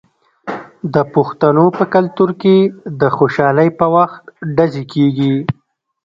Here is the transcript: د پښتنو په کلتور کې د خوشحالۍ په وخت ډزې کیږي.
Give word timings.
د 0.93 0.95
پښتنو 1.13 1.65
په 1.77 1.83
کلتور 1.93 2.29
کې 2.41 2.55
د 3.01 3.03
خوشحالۍ 3.17 3.69
په 3.79 3.85
وخت 3.95 4.21
ډزې 4.55 4.83
کیږي. 4.93 5.35